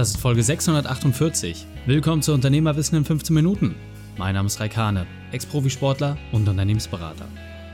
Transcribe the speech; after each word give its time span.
Das 0.00 0.12
ist 0.12 0.16
Folge 0.16 0.42
648. 0.42 1.66
Willkommen 1.84 2.22
zu 2.22 2.32
Unternehmerwissen 2.32 2.96
in 2.96 3.04
15 3.04 3.34
Minuten. 3.34 3.74
Mein 4.16 4.34
Name 4.34 4.46
ist 4.46 4.58
Raikane, 4.58 5.06
Ex-Profisportler 5.30 6.16
und 6.32 6.48
Unternehmensberater. 6.48 7.28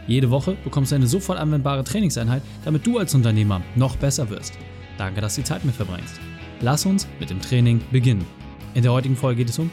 Jede 0.09 0.29
Woche 0.29 0.57
bekommst 0.65 0.91
du 0.91 0.97
eine 0.97 1.07
sofort 1.07 1.39
anwendbare 1.39 1.85
Trainingseinheit, 1.85 2.43
damit 2.65 2.85
du 2.85 2.99
als 2.99 3.15
Unternehmer 3.15 3.63
noch 3.77 3.95
besser 3.95 4.29
wirst. 4.29 4.55
Danke, 4.99 5.21
dass 5.21 5.37
du 5.37 5.43
die 5.43 5.47
Zeit 5.47 5.65
mit 5.65 5.77
verbringst. 5.77 6.19
Lass 6.63 6.85
uns 6.85 7.07
mit 7.21 7.31
dem 7.31 7.41
Training 7.41 7.81
beginnen. 7.93 8.27
In 8.75 8.83
der 8.83 8.93
heutigen 8.93 9.15
Folge 9.15 9.45
geht 9.45 9.51
es 9.51 9.61
um 9.61 9.71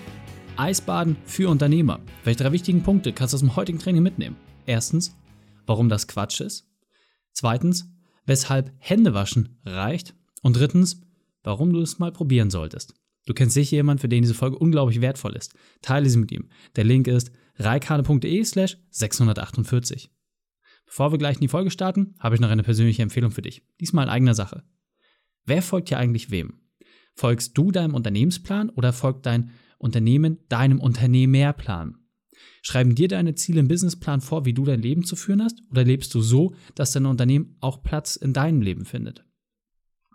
Eisbaden 0.56 1.18
für 1.26 1.50
Unternehmer. 1.50 2.02
Welche 2.24 2.44
drei 2.44 2.52
wichtigen 2.52 2.84
Punkte 2.84 3.14
kannst 3.14 3.34
du 3.34 3.38
aus 3.38 3.42
dem 3.42 3.56
heutigen 3.56 3.80
Training 3.80 4.04
mitnehmen? 4.04 4.36
Erstens, 4.68 5.18
warum 5.66 5.90
das 5.90 6.08
Quatsch 6.08 6.40
ist. 6.40 6.68
Zweitens, 7.32 7.90
weshalb 8.28 8.72
Händewaschen 8.78 9.58
reicht. 9.66 10.14
Und 10.44 10.56
drittens, 10.56 11.02
warum 11.44 11.73
du 11.73 11.82
es 11.82 12.00
mal 12.00 12.12
probieren 12.12 12.50
solltest. 12.50 12.96
Du 13.25 13.34
kennst 13.34 13.54
sicher 13.54 13.78
jemanden, 13.78 14.02
für 14.02 14.10
den 14.10 14.21
diese 14.21 14.33
Folge 14.33 14.57
unglaublich 14.57 15.02
wertvoll 15.02 15.36
ist. 15.36 15.54
Teile 15.82 16.10
sie 16.10 16.18
mit 16.18 16.32
ihm. 16.32 16.50
Der 16.75 16.83
Link 16.83 17.07
ist 17.07 17.32
reikane.de 17.57 18.43
slash 18.43 18.78
648. 18.89 20.11
Bevor 20.86 21.11
wir 21.11 21.18
gleich 21.18 21.36
in 21.36 21.42
die 21.42 21.47
Folge 21.47 21.71
starten, 21.71 22.16
habe 22.19 22.36
ich 22.36 22.42
noch 22.42 22.50
eine 22.50 22.64
persönliche 22.64 23.02
Empfehlung 23.02 23.32
für 23.32 23.42
dich. 23.42 23.64
Diesmal 23.79 24.06
in 24.06 24.11
eigener 24.11 24.36
Sache. 24.36 24.64
Wer 25.46 25.61
folgt 25.61 25.89
hier 25.89 25.97
eigentlich 25.97 26.32
wem? 26.32 26.60
Folgst 27.16 27.57
du 27.57 27.71
deinem 27.71 27.96
Unternehmensplan 27.96 28.69
oder 28.69 28.91
folgt 28.91 29.25
dein 29.25 29.52
Unternehmen 29.78 30.39
deinem 30.50 30.80
Unternehmerplan? 30.80 31.97
Schreiben 32.61 32.95
dir 32.95 33.08
deine 33.08 33.36
Ziele 33.36 33.59
im 33.59 33.67
Businessplan 33.67 34.22
vor, 34.22 34.45
wie 34.45 34.53
du 34.53 34.66
dein 34.66 34.81
Leben 34.81 35.03
zu 35.03 35.16
führen 35.16 35.44
hast, 35.44 35.61
oder 35.69 35.83
lebst 35.83 36.14
du 36.14 36.22
so, 36.22 36.55
dass 36.75 36.91
dein 36.91 37.05
Unternehmen 37.05 37.55
auch 37.59 37.83
Platz 37.83 38.16
in 38.16 38.33
deinem 38.33 38.61
Leben 38.61 38.86
findet? 38.86 39.25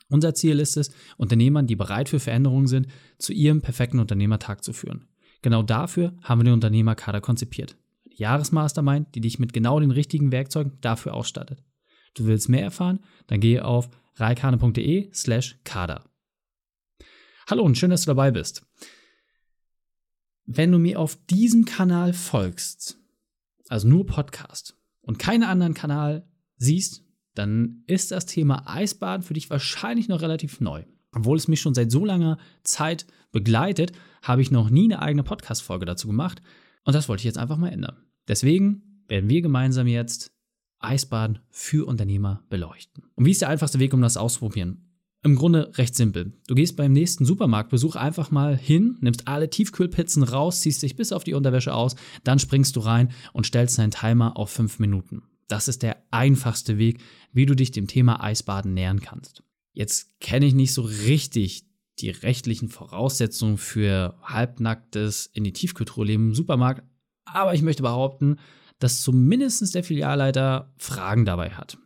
Unser 0.08 0.34
Ziel 0.34 0.58
ist 0.58 0.76
es, 0.76 0.90
Unternehmern, 1.16 1.66
die 1.66 1.76
bereit 1.76 2.08
für 2.08 2.20
Veränderungen 2.20 2.66
sind, 2.66 2.88
zu 3.18 3.32
ihrem 3.32 3.60
perfekten 3.60 3.98
Unternehmertag 3.98 4.64
zu 4.64 4.72
führen. 4.72 5.06
Genau 5.42 5.62
dafür 5.62 6.14
haben 6.22 6.40
wir 6.40 6.44
den 6.44 6.54
Unternehmerkader 6.54 7.20
konzipiert. 7.20 7.76
Eine 8.06 8.16
Jahresmastermind, 8.16 9.14
die 9.14 9.20
dich 9.20 9.38
mit 9.38 9.52
genau 9.52 9.78
den 9.80 9.90
richtigen 9.90 10.32
Werkzeugen 10.32 10.78
dafür 10.80 11.14
ausstattet. 11.14 11.62
Du 12.14 12.26
willst 12.26 12.48
mehr 12.48 12.62
erfahren? 12.62 13.00
Dann 13.26 13.40
gehe 13.40 13.64
auf 13.64 13.90
reikane.de 14.16 15.10
slash 15.12 15.58
kader. 15.64 16.04
Hallo 17.48 17.62
und 17.62 17.78
schön, 17.78 17.90
dass 17.90 18.02
du 18.02 18.10
dabei 18.10 18.30
bist. 18.30 18.66
Wenn 20.46 20.72
du 20.72 20.78
mir 20.78 20.98
auf 20.98 21.16
diesem 21.26 21.66
Kanal 21.66 22.14
folgst, 22.14 22.98
also 23.68 23.86
nur 23.86 24.06
Podcast 24.06 24.76
und 25.02 25.18
keinen 25.18 25.44
anderen 25.44 25.74
Kanal 25.74 26.26
siehst, 26.56 27.04
dann 27.38 27.82
ist 27.86 28.10
das 28.10 28.26
Thema 28.26 28.64
Eisbaden 28.66 29.22
für 29.22 29.34
dich 29.34 29.48
wahrscheinlich 29.48 30.08
noch 30.08 30.20
relativ 30.20 30.60
neu. 30.60 30.84
Obwohl 31.12 31.36
es 31.36 31.48
mich 31.48 31.60
schon 31.60 31.74
seit 31.74 31.90
so 31.90 32.04
langer 32.04 32.38
Zeit 32.62 33.06
begleitet, 33.32 33.92
habe 34.22 34.42
ich 34.42 34.50
noch 34.50 34.70
nie 34.70 34.84
eine 34.84 35.00
eigene 35.00 35.22
Podcast-Folge 35.22 35.86
dazu 35.86 36.08
gemacht. 36.08 36.42
Und 36.84 36.94
das 36.94 37.08
wollte 37.08 37.20
ich 37.20 37.24
jetzt 37.24 37.38
einfach 37.38 37.56
mal 37.56 37.70
ändern. 37.70 37.96
Deswegen 38.26 39.04
werden 39.08 39.30
wir 39.30 39.40
gemeinsam 39.40 39.86
jetzt 39.86 40.32
Eisbaden 40.80 41.38
für 41.50 41.86
Unternehmer 41.86 42.44
beleuchten. 42.50 43.04
Und 43.14 43.24
wie 43.24 43.30
ist 43.30 43.40
der 43.40 43.48
einfachste 43.48 43.78
Weg, 43.78 43.94
um 43.94 44.02
das 44.02 44.16
auszuprobieren? 44.16 44.84
Im 45.24 45.34
Grunde 45.34 45.72
recht 45.76 45.96
simpel. 45.96 46.32
Du 46.46 46.54
gehst 46.54 46.76
beim 46.76 46.92
nächsten 46.92 47.24
Supermarktbesuch 47.24 47.96
einfach 47.96 48.30
mal 48.30 48.56
hin, 48.56 48.96
nimmst 49.00 49.26
alle 49.26 49.50
Tiefkühlpizzen 49.50 50.22
raus, 50.22 50.60
ziehst 50.60 50.82
dich 50.82 50.94
bis 50.94 51.12
auf 51.12 51.24
die 51.24 51.34
Unterwäsche 51.34 51.74
aus, 51.74 51.96
dann 52.22 52.38
springst 52.38 52.76
du 52.76 52.80
rein 52.80 53.10
und 53.32 53.44
stellst 53.44 53.78
deinen 53.78 53.90
Timer 53.90 54.36
auf 54.36 54.50
fünf 54.50 54.78
Minuten. 54.78 55.22
Das 55.48 55.66
ist 55.66 55.82
der 55.82 56.02
einfachste 56.10 56.78
Weg, 56.78 57.00
wie 57.32 57.46
du 57.46 57.56
dich 57.56 57.70
dem 57.70 57.86
Thema 57.86 58.22
Eisbaden 58.22 58.74
nähern 58.74 59.00
kannst. 59.00 59.42
Jetzt 59.72 60.20
kenne 60.20 60.46
ich 60.46 60.54
nicht 60.54 60.72
so 60.72 60.82
richtig 60.82 61.64
die 62.00 62.10
rechtlichen 62.10 62.68
Voraussetzungen 62.68 63.58
für 63.58 64.18
halbnacktes 64.22 65.26
in 65.32 65.44
die 65.44 65.52
Tiefkühltruhe 65.52 66.06
leben 66.06 66.28
im 66.28 66.34
Supermarkt, 66.34 66.82
aber 67.24 67.54
ich 67.54 67.62
möchte 67.62 67.82
behaupten, 67.82 68.36
dass 68.78 69.02
zumindest 69.02 69.74
der 69.74 69.82
Filialleiter 69.82 70.72
Fragen 70.76 71.24
dabei 71.24 71.50
hat. 71.50 71.78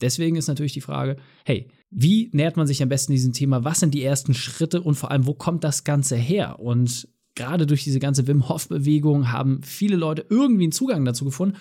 Deswegen 0.00 0.36
ist 0.36 0.46
natürlich 0.46 0.74
die 0.74 0.80
Frage, 0.80 1.16
hey, 1.44 1.68
wie 1.90 2.30
nähert 2.32 2.56
man 2.56 2.66
sich 2.66 2.82
am 2.82 2.88
besten 2.88 3.12
diesem 3.12 3.32
Thema? 3.32 3.64
Was 3.64 3.80
sind 3.80 3.94
die 3.94 4.04
ersten 4.04 4.34
Schritte 4.34 4.82
und 4.82 4.94
vor 4.94 5.10
allem, 5.10 5.26
wo 5.26 5.34
kommt 5.34 5.64
das 5.64 5.82
Ganze 5.82 6.16
her? 6.16 6.60
Und 6.60 7.08
gerade 7.34 7.66
durch 7.66 7.82
diese 7.82 7.98
ganze 7.98 8.26
Wim 8.26 8.48
Hof-Bewegung 8.48 9.32
haben 9.32 9.62
viele 9.62 9.96
Leute 9.96 10.26
irgendwie 10.28 10.64
einen 10.64 10.72
Zugang 10.72 11.04
dazu 11.04 11.24
gefunden. 11.24 11.56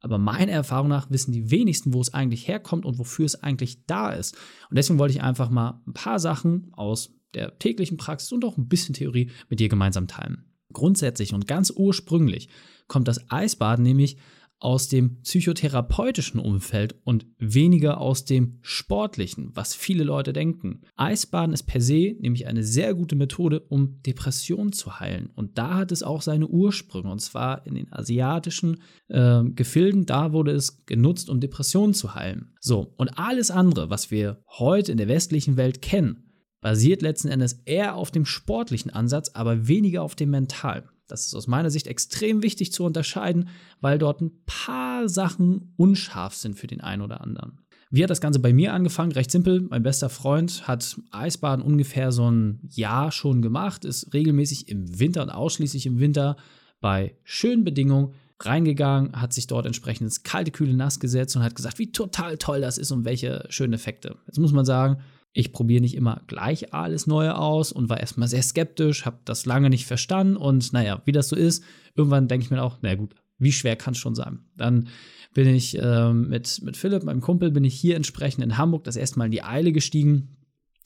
Aber 0.00 0.18
meiner 0.18 0.52
Erfahrung 0.52 0.88
nach 0.88 1.10
wissen 1.10 1.32
die 1.32 1.50
wenigsten, 1.50 1.94
wo 1.94 2.00
es 2.00 2.14
eigentlich 2.14 2.46
herkommt 2.48 2.84
und 2.84 2.98
wofür 2.98 3.26
es 3.26 3.42
eigentlich 3.42 3.86
da 3.86 4.10
ist. 4.10 4.36
Und 4.70 4.76
deswegen 4.76 4.98
wollte 4.98 5.14
ich 5.14 5.22
einfach 5.22 5.50
mal 5.50 5.82
ein 5.86 5.94
paar 5.94 6.18
Sachen 6.18 6.68
aus 6.72 7.14
der 7.34 7.58
täglichen 7.58 7.96
Praxis 7.96 8.32
und 8.32 8.44
auch 8.44 8.56
ein 8.56 8.68
bisschen 8.68 8.94
Theorie 8.94 9.30
mit 9.48 9.60
dir 9.60 9.68
gemeinsam 9.68 10.06
teilen. 10.06 10.44
Grundsätzlich 10.72 11.32
und 11.32 11.46
ganz 11.46 11.72
ursprünglich 11.74 12.48
kommt 12.88 13.08
das 13.08 13.30
Eisbaden 13.30 13.82
nämlich 13.82 14.18
aus 14.58 14.88
dem 14.88 15.20
psychotherapeutischen 15.22 16.40
Umfeld 16.40 16.94
und 17.04 17.26
weniger 17.38 18.00
aus 18.00 18.24
dem 18.24 18.58
sportlichen, 18.62 19.50
was 19.54 19.74
viele 19.74 20.02
Leute 20.02 20.32
denken. 20.32 20.82
Eisbaden 20.96 21.52
ist 21.52 21.64
per 21.64 21.80
se 21.80 22.16
nämlich 22.20 22.46
eine 22.46 22.62
sehr 22.62 22.94
gute 22.94 23.16
Methode, 23.16 23.60
um 23.60 24.02
Depressionen 24.02 24.72
zu 24.72 24.98
heilen. 24.98 25.30
Und 25.34 25.58
da 25.58 25.74
hat 25.74 25.92
es 25.92 26.02
auch 26.02 26.22
seine 26.22 26.48
Ursprünge, 26.48 27.10
und 27.10 27.20
zwar 27.20 27.66
in 27.66 27.74
den 27.74 27.92
asiatischen 27.92 28.82
äh, 29.08 29.44
Gefilden. 29.44 30.06
Da 30.06 30.32
wurde 30.32 30.52
es 30.52 30.84
genutzt, 30.86 31.28
um 31.28 31.40
Depressionen 31.40 31.94
zu 31.94 32.14
heilen. 32.14 32.54
So, 32.60 32.94
und 32.96 33.18
alles 33.18 33.50
andere, 33.50 33.90
was 33.90 34.10
wir 34.10 34.42
heute 34.58 34.90
in 34.90 34.98
der 34.98 35.08
westlichen 35.08 35.56
Welt 35.56 35.82
kennen, 35.82 36.26
basiert 36.60 37.02
letzten 37.02 37.28
Endes 37.28 37.60
eher 37.64 37.94
auf 37.94 38.10
dem 38.10 38.24
sportlichen 38.24 38.90
Ansatz, 38.90 39.30
aber 39.34 39.68
weniger 39.68 40.02
auf 40.02 40.14
dem 40.14 40.30
mentalen. 40.30 40.88
Das 41.08 41.26
ist 41.26 41.34
aus 41.34 41.46
meiner 41.46 41.70
Sicht 41.70 41.86
extrem 41.86 42.42
wichtig 42.42 42.72
zu 42.72 42.84
unterscheiden, 42.84 43.48
weil 43.80 43.98
dort 43.98 44.20
ein 44.20 44.32
paar 44.46 45.08
Sachen 45.08 45.72
unscharf 45.76 46.34
sind 46.34 46.58
für 46.58 46.66
den 46.66 46.80
einen 46.80 47.02
oder 47.02 47.20
anderen. 47.20 47.60
Wie 47.90 48.02
hat 48.02 48.10
das 48.10 48.20
Ganze 48.20 48.40
bei 48.40 48.52
mir 48.52 48.74
angefangen? 48.74 49.12
Recht 49.12 49.30
simpel. 49.30 49.60
Mein 49.62 49.84
bester 49.84 50.08
Freund 50.08 50.66
hat 50.66 51.00
Eisbaden 51.12 51.64
ungefähr 51.64 52.10
so 52.10 52.28
ein 52.28 52.60
Jahr 52.68 53.12
schon 53.12 53.42
gemacht, 53.42 53.84
ist 53.84 54.12
regelmäßig 54.12 54.68
im 54.68 54.98
Winter 54.98 55.22
und 55.22 55.30
ausschließlich 55.30 55.86
im 55.86 56.00
Winter 56.00 56.36
bei 56.80 57.16
schönen 57.22 57.64
Bedingungen 57.64 58.12
reingegangen, 58.40 59.20
hat 59.20 59.32
sich 59.32 59.46
dort 59.46 59.66
entsprechend 59.66 60.02
ins 60.02 60.22
kalte, 60.24 60.50
kühle 60.50 60.74
Nass 60.74 61.00
gesetzt 61.00 61.36
und 61.36 61.42
hat 61.42 61.54
gesagt, 61.54 61.78
wie 61.78 61.92
total 61.92 62.36
toll 62.36 62.60
das 62.60 62.76
ist 62.76 62.90
und 62.90 63.04
welche 63.04 63.46
schönen 63.48 63.72
Effekte. 63.72 64.16
Jetzt 64.26 64.38
muss 64.38 64.52
man 64.52 64.64
sagen, 64.66 64.98
ich 65.36 65.52
probiere 65.52 65.82
nicht 65.82 65.94
immer 65.94 66.22
gleich 66.26 66.72
alles 66.72 67.06
Neue 67.06 67.36
aus 67.36 67.70
und 67.70 67.90
war 67.90 68.00
erstmal 68.00 68.26
sehr 68.26 68.42
skeptisch, 68.42 69.04
habe 69.04 69.18
das 69.26 69.44
lange 69.44 69.68
nicht 69.68 69.84
verstanden 69.84 70.36
und 70.36 70.72
naja, 70.72 71.02
wie 71.04 71.12
das 71.12 71.28
so 71.28 71.36
ist, 71.36 71.62
irgendwann 71.94 72.26
denke 72.26 72.44
ich 72.44 72.50
mir 72.50 72.62
auch, 72.62 72.78
na 72.80 72.94
gut, 72.94 73.14
wie 73.38 73.52
schwer 73.52 73.76
kann 73.76 73.92
es 73.92 73.98
schon 73.98 74.14
sein? 74.14 74.46
Dann 74.56 74.88
bin 75.34 75.46
ich 75.48 75.78
äh, 75.78 76.12
mit, 76.14 76.62
mit 76.62 76.78
Philipp, 76.78 77.02
meinem 77.02 77.20
Kumpel, 77.20 77.50
bin 77.50 77.64
ich 77.64 77.74
hier 77.74 77.96
entsprechend 77.96 78.42
in 78.42 78.56
Hamburg 78.56 78.84
das 78.84 78.96
erste 78.96 79.18
Mal 79.18 79.26
in 79.26 79.30
die 79.30 79.42
Eile 79.42 79.72
gestiegen 79.72 80.38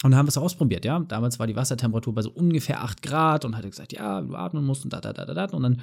und 0.02 0.16
haben 0.16 0.26
es 0.26 0.36
ausprobiert, 0.36 0.84
ja. 0.84 0.98
Damals 0.98 1.38
war 1.38 1.46
die 1.46 1.54
Wassertemperatur 1.54 2.14
bei 2.14 2.22
so 2.22 2.32
ungefähr 2.32 2.82
8 2.82 3.02
Grad 3.02 3.44
und 3.44 3.56
hatte 3.56 3.70
gesagt, 3.70 3.92
ja, 3.92 4.20
du 4.20 4.34
atmen 4.34 4.64
musst 4.64 4.82
und 4.82 4.92
da, 4.92 5.00
da, 5.00 5.12
da, 5.12 5.26
da, 5.26 5.34
da. 5.34 5.44
Und 5.44 5.62
dann 5.62 5.80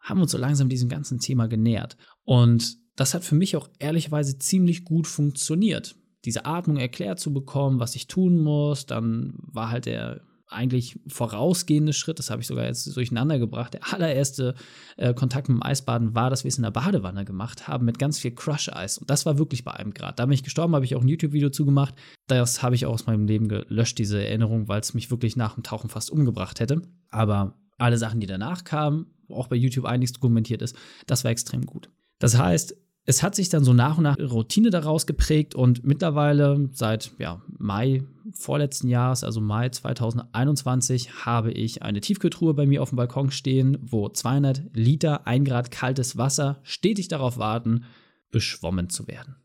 haben 0.00 0.18
wir 0.18 0.22
uns 0.22 0.32
so 0.32 0.38
langsam 0.38 0.70
diesem 0.70 0.88
ganzen 0.88 1.18
Thema 1.18 1.46
genähert. 1.46 1.98
Und 2.24 2.78
das 2.96 3.12
hat 3.12 3.22
für 3.22 3.34
mich 3.34 3.54
auch 3.54 3.68
ehrlicherweise 3.78 4.38
ziemlich 4.38 4.84
gut 4.84 5.06
funktioniert 5.06 5.97
diese 6.24 6.44
Atmung 6.44 6.76
erklärt 6.76 7.20
zu 7.20 7.32
bekommen, 7.32 7.80
was 7.80 7.94
ich 7.94 8.06
tun 8.06 8.38
muss. 8.38 8.86
Dann 8.86 9.34
war 9.36 9.70
halt 9.70 9.86
der 9.86 10.20
eigentlich 10.50 10.98
vorausgehende 11.06 11.92
Schritt, 11.92 12.18
das 12.18 12.30
habe 12.30 12.40
ich 12.40 12.46
sogar 12.46 12.64
jetzt 12.64 12.96
durcheinander 12.96 13.38
gebracht. 13.38 13.74
Der 13.74 13.92
allererste 13.92 14.54
äh, 14.96 15.14
Kontakt 15.14 15.48
mit 15.48 15.58
dem 15.58 15.62
Eisbaden 15.62 16.14
war, 16.14 16.30
dass 16.30 16.44
wir 16.44 16.48
es 16.48 16.56
in 16.56 16.62
der 16.62 16.70
Badewanne 16.70 17.24
gemacht 17.24 17.68
haben 17.68 17.84
mit 17.84 17.98
ganz 17.98 18.18
viel 18.18 18.34
Crush-Eis. 18.34 18.98
Und 18.98 19.10
das 19.10 19.26
war 19.26 19.38
wirklich 19.38 19.64
bei 19.64 19.72
einem 19.72 19.92
Grad. 19.92 20.18
Da 20.18 20.24
bin 20.26 20.32
ich 20.32 20.42
gestorben, 20.42 20.74
habe 20.74 20.84
ich 20.84 20.96
auch 20.96 21.02
ein 21.02 21.08
YouTube-Video 21.08 21.50
zugemacht. 21.50 21.94
Das 22.26 22.62
habe 22.62 22.74
ich 22.74 22.86
auch 22.86 22.94
aus 22.94 23.06
meinem 23.06 23.26
Leben 23.26 23.48
gelöscht, 23.48 23.98
diese 23.98 24.24
Erinnerung, 24.24 24.68
weil 24.68 24.80
es 24.80 24.94
mich 24.94 25.10
wirklich 25.10 25.36
nach 25.36 25.54
dem 25.54 25.62
Tauchen 25.62 25.90
fast 25.90 26.10
umgebracht 26.10 26.60
hätte. 26.60 26.82
Aber 27.10 27.58
alle 27.76 27.98
Sachen, 27.98 28.20
die 28.20 28.26
danach 28.26 28.64
kamen, 28.64 29.06
auch 29.28 29.48
bei 29.48 29.56
YouTube 29.56 29.84
einiges 29.84 30.12
dokumentiert 30.12 30.62
ist, 30.62 30.76
das 31.06 31.24
war 31.24 31.30
extrem 31.30 31.66
gut. 31.66 31.90
Das 32.18 32.38
heißt, 32.38 32.74
es 33.08 33.22
hat 33.22 33.34
sich 33.34 33.48
dann 33.48 33.64
so 33.64 33.72
nach 33.72 33.96
und 33.96 34.04
nach 34.04 34.18
Routine 34.18 34.68
daraus 34.68 35.06
geprägt 35.06 35.54
und 35.54 35.82
mittlerweile 35.82 36.68
seit 36.72 37.12
ja, 37.18 37.40
Mai 37.56 38.02
vorletzten 38.34 38.86
Jahres, 38.86 39.24
also 39.24 39.40
Mai 39.40 39.70
2021, 39.70 41.24
habe 41.24 41.50
ich 41.50 41.82
eine 41.82 42.02
Tiefkühltruhe 42.02 42.52
bei 42.52 42.66
mir 42.66 42.82
auf 42.82 42.90
dem 42.90 42.96
Balkon 42.96 43.30
stehen, 43.30 43.78
wo 43.80 44.10
200 44.10 44.60
Liter 44.74 45.26
1 45.26 45.48
Grad 45.48 45.70
kaltes 45.70 46.18
Wasser 46.18 46.60
stetig 46.64 47.08
darauf 47.08 47.38
warten, 47.38 47.84
beschwommen 48.30 48.90
zu 48.90 49.08
werden. 49.08 49.36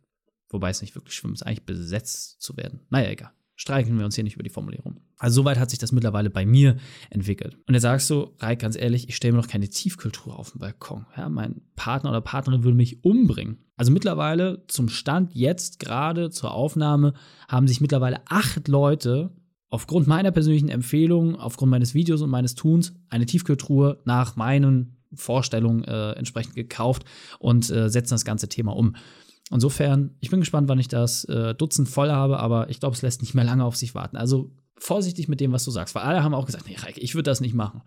Wobei 0.50 0.69
es 0.69 0.81
nicht 0.81 0.95
wirklich 0.95 1.15
schwimmen 1.15 1.36
ist, 1.36 1.44
eigentlich 1.44 1.65
besetzt 1.65 2.42
zu 2.42 2.57
werden. 2.57 2.81
Naja, 2.89 3.12
egal 3.12 3.31
streichen 3.63 3.98
wir 3.98 4.04
uns 4.04 4.15
hier 4.15 4.25
nicht 4.25 4.33
über 4.33 4.44
die 4.44 4.50
Formulierung. 4.50 5.00
Also 5.18 5.42
soweit 5.42 5.57
hat 5.57 5.69
sich 5.69 5.80
das 5.80 5.94
mittlerweile 5.94 6.30
bei 6.30 6.45
mir 6.45 6.75
entwickelt. 7.10 7.57
Und 7.65 7.74
jetzt 7.74 7.83
sagst 7.83 8.10
du, 8.10 8.33
Reik, 8.39 8.60
ganz 8.60 8.75
ehrlich, 8.75 9.07
ich 9.07 9.15
stelle 9.15 9.33
mir 9.33 9.42
doch 9.42 9.48
keine 9.48 9.69
Tiefkultur 9.69 10.38
auf 10.38 10.51
dem 10.51 10.60
Balkon. 10.60 11.06
Ja, 11.15 11.30
mein 11.30 11.62
Partner 11.77 12.10
oder 12.10 12.19
Partnerin 12.19 12.65
würde 12.65 12.75
mich 12.75 13.06
umbringen. 13.06 13.60
Also 13.77 13.94
mittlerweile 13.94 14.65
zum 14.68 14.89
Stand 14.89 15.33
jetzt 15.33 15.80
gerade 15.80 16.30
zur 16.30 16.54
Aufnahme 16.54 17.13
haben 17.48 17.69
sich 17.69 17.80
mittlerweile 17.80 18.19
acht 18.27 18.68
Leute 18.68 19.31
aufgrund 19.69 20.07
meiner 20.07 20.31
persönlichen 20.31 20.68
Empfehlung, 20.68 21.38
aufgrund 21.38 21.71
meines 21.71 21.94
Videos 21.94 22.21
und 22.21 22.30
meines 22.30 22.56
Tuns 22.56 22.94
eine 23.10 23.25
Tiefkühltruhe 23.25 24.01
nach 24.04 24.36
meinen 24.36 24.98
Vorstellungen 25.13 25.86
äh, 25.86 26.12
entsprechend 26.12 26.56
gekauft 26.56 27.06
und 27.39 27.69
äh, 27.69 27.89
setzen 27.89 28.15
das 28.15 28.25
ganze 28.25 28.50
Thema 28.50 28.75
um. 28.75 28.98
Insofern, 29.51 30.15
ich 30.19 30.29
bin 30.29 30.39
gespannt, 30.39 30.69
wann 30.69 30.79
ich 30.79 30.87
das 30.87 31.25
äh, 31.25 31.53
Dutzend 31.53 31.89
voll 31.89 32.11
habe, 32.11 32.39
aber 32.39 32.69
ich 32.69 32.79
glaube, 32.79 32.95
es 32.95 33.01
lässt 33.01 33.21
nicht 33.21 33.33
mehr 33.33 33.43
lange 33.43 33.65
auf 33.65 33.75
sich 33.75 33.93
warten. 33.93 34.17
Also 34.17 34.55
vorsichtig 34.77 35.27
mit 35.27 35.39
dem, 35.39 35.51
was 35.51 35.65
du 35.65 35.71
sagst, 35.71 35.95
weil 35.95 36.03
alle 36.03 36.23
haben 36.23 36.33
auch 36.33 36.45
gesagt, 36.45 36.67
nee, 36.67 36.75
Reik, 36.77 36.97
ich 36.97 37.15
würde 37.15 37.29
das 37.29 37.41
nicht 37.41 37.53
machen. 37.53 37.81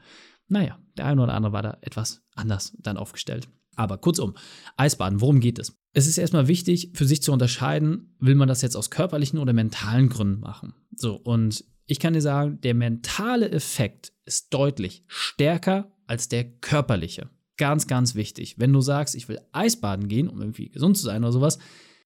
Naja, 0.49 0.79
der 0.97 1.07
eine 1.07 1.23
oder 1.23 1.35
andere 1.35 1.53
war 1.53 1.63
da 1.63 1.79
etwas 1.81 2.23
anders 2.35 2.77
dann 2.81 2.97
aufgestellt. 2.97 3.49
Aber 3.75 3.99
kurzum, 3.99 4.35
Eisbaden, 4.77 5.21
worum 5.21 5.41
geht 5.41 5.59
es? 5.59 5.79
Es 5.93 6.07
ist 6.07 6.19
erstmal 6.19 6.49
wichtig, 6.49 6.93
für 6.95 7.05
sich 7.05 7.23
zu 7.23 7.33
unterscheiden, 7.33 8.15
will 8.19 8.35
man 8.35 8.49
das 8.49 8.63
jetzt 8.63 8.77
aus 8.77 8.91
körperlichen 8.91 9.39
oder 9.39 9.53
mentalen 9.53 10.09
Gründen 10.09 10.41
machen. 10.41 10.75
So, 10.95 11.17
und 11.17 11.65
ich 11.87 12.01
kann 12.01 12.15
dir 12.15 12.23
sagen, 12.23 12.61
der 12.63 12.75
mentale 12.75 13.51
Effekt 13.51 14.13
ist 14.25 14.53
deutlich 14.53 15.05
stärker 15.07 15.93
als 16.07 16.29
der 16.29 16.45
körperliche. 16.45 17.29
Ganz, 17.57 17.87
ganz 17.87 18.15
wichtig. 18.15 18.59
Wenn 18.59 18.73
du 18.73 18.81
sagst, 18.81 19.15
ich 19.15 19.29
will 19.29 19.41
Eisbaden 19.53 20.09
gehen, 20.09 20.29
um 20.29 20.41
irgendwie 20.41 20.69
gesund 20.69 20.97
zu 20.97 21.05
sein 21.05 21.25
oder 21.25 21.33
sowas, 21.33 21.59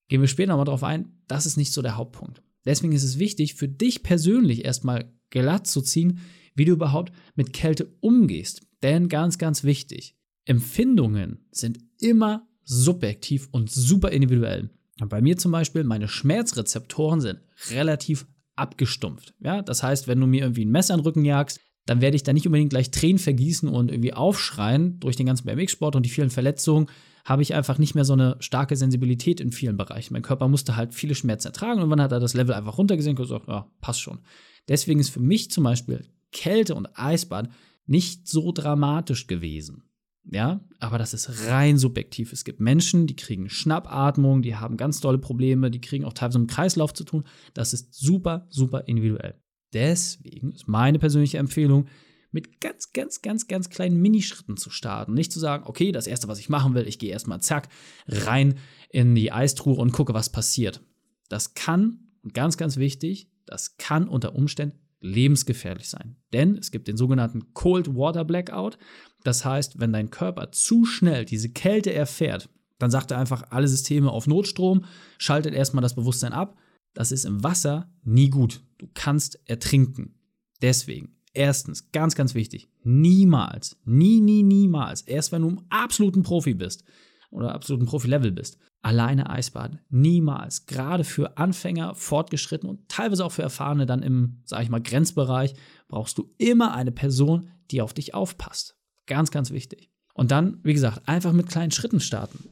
gehen 0.08 0.20
wir 0.20 0.28
später 0.28 0.50
nochmal 0.50 0.66
drauf 0.66 0.84
ein, 0.84 1.12
das 1.26 1.46
ist 1.46 1.56
nicht 1.56 1.72
so 1.72 1.82
der 1.82 1.96
Hauptpunkt. 1.96 2.42
Deswegen 2.64 2.92
ist 2.92 3.04
es 3.04 3.18
wichtig, 3.18 3.54
für 3.54 3.68
dich 3.68 4.02
persönlich 4.02 4.64
erstmal 4.64 5.12
glatt 5.30 5.66
zu 5.66 5.80
ziehen, 5.82 6.20
wie 6.54 6.64
du 6.64 6.72
überhaupt 6.72 7.12
mit 7.34 7.52
Kälte 7.52 7.96
umgehst. 8.00 8.62
Denn 8.82 9.08
ganz, 9.08 9.38
ganz 9.38 9.64
wichtig, 9.64 10.16
Empfindungen 10.44 11.46
sind 11.50 11.78
immer 12.00 12.48
subjektiv 12.64 13.48
und 13.50 13.70
super 13.70 14.10
individuell. 14.10 14.70
Bei 14.98 15.20
mir 15.20 15.36
zum 15.36 15.52
Beispiel, 15.52 15.84
meine 15.84 16.08
Schmerzrezeptoren 16.08 17.20
sind 17.20 17.40
relativ 17.70 18.26
abgestumpft. 18.56 19.34
Ja, 19.40 19.62
das 19.62 19.82
heißt, 19.82 20.08
wenn 20.08 20.20
du 20.20 20.26
mir 20.26 20.42
irgendwie 20.42 20.64
ein 20.64 20.70
Messer 20.70 20.94
in 20.94 21.00
den 21.00 21.06
Rücken 21.06 21.24
jagst, 21.24 21.60
dann 21.90 22.00
werde 22.00 22.14
ich 22.14 22.22
da 22.22 22.32
nicht 22.32 22.46
unbedingt 22.46 22.70
gleich 22.70 22.92
Tränen 22.92 23.18
vergießen 23.18 23.68
und 23.68 23.90
irgendwie 23.90 24.12
aufschreien. 24.12 25.00
Durch 25.00 25.16
den 25.16 25.26
ganzen 25.26 25.46
BMX-Sport 25.46 25.96
und 25.96 26.06
die 26.06 26.10
vielen 26.10 26.30
Verletzungen 26.30 26.86
habe 27.24 27.42
ich 27.42 27.52
einfach 27.52 27.78
nicht 27.78 27.96
mehr 27.96 28.04
so 28.04 28.12
eine 28.12 28.36
starke 28.38 28.76
Sensibilität 28.76 29.40
in 29.40 29.50
vielen 29.50 29.76
Bereichen. 29.76 30.12
Mein 30.12 30.22
Körper 30.22 30.46
musste 30.46 30.76
halt 30.76 30.94
viele 30.94 31.16
Schmerzen 31.16 31.48
ertragen 31.48 31.82
und 31.82 31.90
dann 31.90 32.00
hat 32.00 32.12
er 32.12 32.20
das 32.20 32.34
Level 32.34 32.54
einfach 32.54 32.78
runtergesehen 32.78 33.16
und 33.16 33.22
gesagt, 33.24 33.48
ja, 33.48 33.68
passt 33.80 34.02
schon. 34.02 34.20
Deswegen 34.68 35.00
ist 35.00 35.08
für 35.08 35.18
mich 35.18 35.50
zum 35.50 35.64
Beispiel 35.64 36.06
Kälte 36.30 36.76
und 36.76 36.88
Eisbad 36.94 37.48
nicht 37.86 38.28
so 38.28 38.52
dramatisch 38.52 39.26
gewesen. 39.26 39.82
Ja, 40.30 40.60
aber 40.78 40.96
das 40.96 41.12
ist 41.12 41.48
rein 41.48 41.76
subjektiv. 41.76 42.32
Es 42.32 42.44
gibt 42.44 42.60
Menschen, 42.60 43.08
die 43.08 43.16
kriegen 43.16 43.50
Schnappatmung, 43.50 44.42
die 44.42 44.54
haben 44.54 44.76
ganz 44.76 45.00
tolle 45.00 45.18
Probleme, 45.18 45.72
die 45.72 45.80
kriegen 45.80 46.04
auch 46.04 46.12
teilweise 46.12 46.38
mit 46.38 46.50
dem 46.50 46.54
Kreislauf 46.54 46.94
zu 46.94 47.02
tun. 47.02 47.24
Das 47.52 47.72
ist 47.72 47.92
super, 47.94 48.46
super 48.48 48.84
individuell. 48.86 49.34
Deswegen 49.72 50.52
ist 50.52 50.68
meine 50.68 50.98
persönliche 50.98 51.38
Empfehlung, 51.38 51.86
mit 52.32 52.60
ganz, 52.60 52.92
ganz, 52.92 53.22
ganz, 53.22 53.48
ganz 53.48 53.70
kleinen 53.70 54.00
Minischritten 54.00 54.56
zu 54.56 54.70
starten. 54.70 55.14
Nicht 55.14 55.32
zu 55.32 55.40
sagen, 55.40 55.64
okay, 55.66 55.92
das 55.92 56.06
erste, 56.06 56.28
was 56.28 56.38
ich 56.38 56.48
machen 56.48 56.74
will, 56.74 56.86
ich 56.86 56.98
gehe 56.98 57.10
erstmal 57.10 57.40
zack 57.40 57.68
rein 58.06 58.58
in 58.88 59.14
die 59.14 59.32
Eistruhe 59.32 59.76
und 59.76 59.92
gucke, 59.92 60.14
was 60.14 60.30
passiert. 60.30 60.80
Das 61.28 61.54
kann, 61.54 62.10
und 62.22 62.34
ganz, 62.34 62.56
ganz 62.56 62.76
wichtig, 62.76 63.30
das 63.46 63.76
kann 63.78 64.08
unter 64.08 64.34
Umständen 64.34 64.78
lebensgefährlich 65.00 65.88
sein. 65.88 66.16
Denn 66.32 66.56
es 66.56 66.70
gibt 66.70 66.86
den 66.86 66.96
sogenannten 66.96 67.54
Cold 67.54 67.94
Water 67.94 68.24
Blackout. 68.24 68.78
Das 69.24 69.44
heißt, 69.44 69.80
wenn 69.80 69.92
dein 69.92 70.10
Körper 70.10 70.52
zu 70.52 70.84
schnell 70.84 71.24
diese 71.24 71.48
Kälte 71.48 71.92
erfährt, 71.92 72.48
dann 72.78 72.90
sagt 72.90 73.10
er 73.10 73.18
einfach 73.18 73.44
alle 73.50 73.68
Systeme 73.68 74.10
auf 74.10 74.26
Notstrom, 74.26 74.84
schaltet 75.18 75.54
erstmal 75.54 75.82
das 75.82 75.94
Bewusstsein 75.94 76.32
ab. 76.32 76.56
Das 76.94 77.12
ist 77.12 77.24
im 77.24 77.42
Wasser 77.42 77.92
nie 78.02 78.30
gut. 78.30 78.62
Du 78.78 78.88
kannst 78.92 79.40
ertrinken. 79.48 80.14
Deswegen, 80.62 81.16
erstens, 81.32 81.92
ganz, 81.92 82.14
ganz 82.14 82.34
wichtig, 82.34 82.70
niemals, 82.82 83.76
nie, 83.84 84.20
nie, 84.20 84.42
niemals, 84.42 85.02
erst 85.02 85.32
wenn 85.32 85.42
du 85.42 85.48
im 85.48 85.60
absoluten 85.68 86.22
Profi 86.22 86.54
bist 86.54 86.84
oder 87.30 87.54
absoluten 87.54 87.86
Profi-Level 87.86 88.32
bist, 88.32 88.58
alleine 88.82 89.30
Eisbaden. 89.30 89.80
Niemals. 89.88 90.66
Gerade 90.66 91.04
für 91.04 91.36
Anfänger, 91.36 91.94
Fortgeschritten 91.94 92.68
und 92.68 92.88
teilweise 92.88 93.24
auch 93.24 93.32
für 93.32 93.42
Erfahrene 93.42 93.86
dann 93.86 94.02
im, 94.02 94.42
sag 94.44 94.62
ich 94.62 94.70
mal, 94.70 94.82
Grenzbereich 94.82 95.54
brauchst 95.88 96.18
du 96.18 96.30
immer 96.38 96.74
eine 96.74 96.92
Person, 96.92 97.50
die 97.70 97.82
auf 97.82 97.94
dich 97.94 98.14
aufpasst. 98.14 98.76
Ganz, 99.06 99.30
ganz 99.30 99.50
wichtig. 99.50 99.90
Und 100.14 100.30
dann, 100.30 100.60
wie 100.62 100.72
gesagt, 100.72 101.08
einfach 101.08 101.32
mit 101.32 101.48
kleinen 101.48 101.70
Schritten 101.70 102.00
starten. 102.00 102.48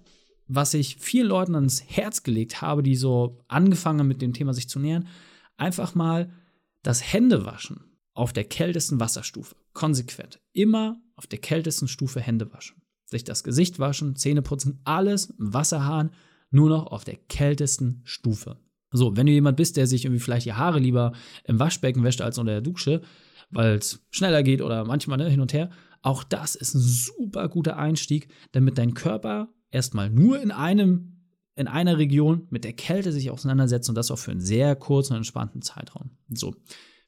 Was 0.48 0.74
ich 0.74 0.96
vielen 0.96 1.28
Leuten 1.28 1.54
ans 1.54 1.82
Herz 1.86 2.22
gelegt 2.22 2.62
habe, 2.62 2.82
die 2.82 2.96
so 2.96 3.44
angefangen 3.48 4.00
haben 4.00 4.08
mit 4.08 4.22
dem 4.22 4.32
Thema 4.32 4.54
sich 4.54 4.68
zu 4.68 4.78
nähern, 4.78 5.06
einfach 5.56 5.94
mal 5.94 6.32
das 6.82 7.12
Händewaschen 7.12 7.98
auf 8.14 8.32
der 8.32 8.44
kältesten 8.44 8.98
Wasserstufe. 8.98 9.54
Konsequent. 9.74 10.40
Immer 10.52 11.00
auf 11.16 11.26
der 11.26 11.38
kältesten 11.38 11.86
Stufe 11.86 12.20
Hände 12.20 12.52
waschen 12.52 12.82
sich 13.10 13.24
das 13.24 13.42
Gesicht 13.42 13.78
waschen, 13.78 14.16
Zähne 14.16 14.42
putzen, 14.42 14.80
alles 14.84 15.26
im 15.38 15.54
Wasserhahn, 15.54 16.10
nur 16.50 16.68
noch 16.68 16.86
auf 16.88 17.04
der 17.04 17.16
kältesten 17.16 18.02
Stufe. 18.04 18.58
So, 18.90 19.16
wenn 19.16 19.26
du 19.26 19.32
jemand 19.32 19.56
bist, 19.56 19.76
der 19.76 19.86
sich 19.86 20.04
irgendwie 20.04 20.20
vielleicht 20.20 20.46
die 20.46 20.54
Haare 20.54 20.78
lieber 20.78 21.12
im 21.44 21.58
Waschbecken 21.58 22.04
wäscht 22.04 22.20
als 22.20 22.38
unter 22.38 22.52
der 22.52 22.60
Dusche, 22.60 23.02
weil 23.50 23.76
es 23.76 24.06
schneller 24.10 24.42
geht 24.42 24.62
oder 24.62 24.84
manchmal 24.84 25.18
ne, 25.18 25.28
hin 25.28 25.40
und 25.40 25.52
her, 25.52 25.70
auch 26.02 26.22
das 26.22 26.54
ist 26.54 26.74
ein 26.74 26.80
super 26.80 27.48
guter 27.48 27.76
Einstieg, 27.76 28.28
damit 28.52 28.78
dein 28.78 28.94
Körper 28.94 29.48
erstmal 29.70 30.10
nur 30.10 30.40
in 30.40 30.50
einem 30.50 31.14
in 31.54 31.66
einer 31.66 31.98
Region 31.98 32.46
mit 32.50 32.62
der 32.62 32.72
Kälte 32.72 33.10
sich 33.10 33.32
auseinandersetzt 33.32 33.88
und 33.88 33.96
das 33.96 34.12
auch 34.12 34.18
für 34.18 34.30
einen 34.30 34.40
sehr 34.40 34.76
kurzen 34.76 35.14
und 35.14 35.18
entspannten 35.18 35.60
Zeitraum. 35.60 36.10
So, 36.28 36.54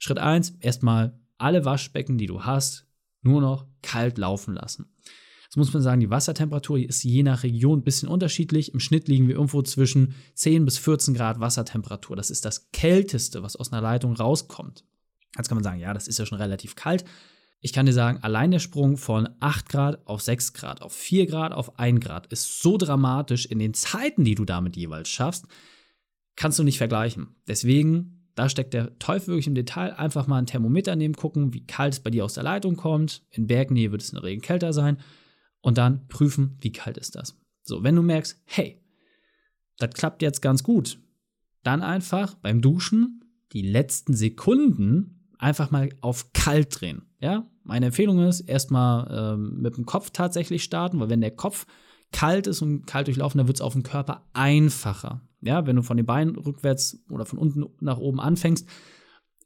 Schritt 0.01 0.19
1, 0.19 0.57
erstmal 0.59 1.21
alle 1.39 1.65
Waschbecken, 1.65 2.19
die 2.19 2.27
du 2.27 2.43
hast, 2.43 2.87
nur 3.23 3.41
noch 3.41 3.69
kalt 3.83 4.19
laufen 4.19 4.55
lassen. 4.55 4.93
Jetzt 5.45 5.57
muss 5.57 5.73
man 5.73 5.83
sagen, 5.83 6.01
die 6.01 6.11
Wassertemperatur 6.11 6.79
ist 6.79 7.03
je 7.03 7.23
nach 7.23 7.43
Region 7.43 7.81
ein 7.81 7.85
bisschen 7.85 8.09
unterschiedlich. 8.09 8.73
Im 8.73 8.81
Schnitt 8.81 9.09
liegen 9.09 9.27
wir 9.27 9.35
irgendwo 9.35 9.63
zwischen 9.63 10.15
10 10.35 10.65
bis 10.65 10.79
14 10.79 11.15
Grad 11.15 11.41
Wassertemperatur. 11.41 12.17
Das 12.17 12.31
ist 12.31 12.45
das 12.45 12.71
Kälteste, 12.71 13.43
was 13.43 13.57
aus 13.57 13.73
einer 13.73 13.83
Leitung 13.83 14.15
rauskommt. 14.15 14.85
Jetzt 15.37 15.49
kann 15.49 15.57
man 15.57 15.65
sagen, 15.65 15.81
ja, 15.81 15.93
das 15.93 16.09
ist 16.09 16.19
ja 16.19 16.27
schon 16.27 16.39
relativ 16.39 16.77
kalt. 16.77 17.05
Ich 17.63 17.75
kann 17.75 17.85
dir 17.85 17.93
sagen, 17.93 18.23
allein 18.23 18.51
der 18.51 18.59
Sprung 18.59 18.97
von 18.97 19.29
8 19.41 19.69
Grad 19.69 20.07
auf 20.07 20.23
6 20.23 20.55
Grad, 20.55 20.81
auf 20.81 20.95
4 20.95 21.27
Grad, 21.27 21.53
auf 21.53 21.79
1 21.79 22.01
Grad 22.01 22.27
ist 22.29 22.63
so 22.63 22.79
dramatisch 22.79 23.45
in 23.45 23.59
den 23.59 23.75
Zeiten, 23.75 24.25
die 24.25 24.35
du 24.35 24.47
damit 24.47 24.77
jeweils 24.77 25.11
schaffst, 25.11 25.47
kannst 26.37 26.59
du 26.59 26.65
nicht 26.65 26.79
vergleichen. 26.79 27.37
Deswegen, 27.47 28.31
da 28.35 28.49
steckt 28.49 28.73
der 28.73 28.99
Teufel 28.99 29.29
wirklich 29.29 29.47
im 29.47 29.55
Detail. 29.55 29.93
Einfach 29.93 30.27
mal 30.27 30.39
ein 30.39 30.47
Thermometer 30.47 30.97
nehmen, 30.97 31.15
gucken, 31.15 31.53
wie 31.53 31.67
kalt 31.67 31.93
es 31.93 32.01
bei 32.01 32.09
dir 32.09 32.25
aus 32.25 32.33
der 32.33 32.45
Leitung 32.45 32.77
kommt. 32.77 33.23
In 33.31 33.47
Bergnähe 33.47 33.93
wird 33.93 34.01
es 34.01 34.09
in 34.09 34.15
der 34.15 34.25
Regel 34.25 34.41
kälter 34.41 34.73
sein 34.73 34.97
und 35.61 35.77
dann 35.77 36.09
prüfen, 36.09 36.57
wie 36.63 36.73
kalt 36.73 36.97
ist 36.97 37.15
das. 37.15 37.39
So, 37.63 37.83
wenn 37.83 37.95
du 37.95 38.03
merkst, 38.03 38.41
hey, 38.47 38.83
das 39.77 39.93
klappt 39.93 40.23
jetzt 40.23 40.41
ganz 40.41 40.63
gut, 40.63 40.99
dann 41.63 41.83
einfach 41.83 42.35
beim 42.37 42.63
Duschen 42.63 43.23
die 43.53 43.63
letzten 43.63 44.15
Sekunden 44.15 45.20
einfach 45.41 45.71
mal 45.71 45.89
auf 46.01 46.33
kalt 46.33 46.81
drehen. 46.81 47.03
Ja, 47.19 47.47
meine 47.65 47.87
Empfehlung 47.87 48.21
ist, 48.27 48.41
erstmal 48.41 49.35
ähm, 49.35 49.61
mit 49.61 49.77
dem 49.77 49.87
Kopf 49.87 50.11
tatsächlich 50.11 50.63
starten, 50.63 51.01
weil 51.01 51.11
wenn 51.11 51.21
der 51.21 51.31
Kopf 51.35 51.67
kalt 52.13 52.47
ist 52.47 52.63
und 52.63 52.87
kalt 52.87 53.07
durchlaufen, 53.07 53.39
dann 53.39 53.47
wird 53.47 53.59
es 53.59 53.63
auf 53.63 53.73
dem 53.73 53.83
Körper 53.83 54.27
einfacher. 54.33 55.23
Ja, 55.41 55.67
wenn 55.67 55.77
du 55.77 55.83
von 55.83 55.97
den 55.97 56.07
Beinen 56.07 56.37
rückwärts 56.37 57.03
oder 57.09 57.25
von 57.25 57.39
unten 57.39 57.65
nach 57.81 57.99
oben 57.99 58.21
anfängst, 58.21 58.69